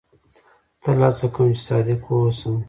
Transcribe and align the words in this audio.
تل 0.81 0.97
هڅه 1.07 1.27
کوم، 1.35 1.49
چي 1.57 1.61
صادق 1.67 1.99
واوسم. 2.05 2.55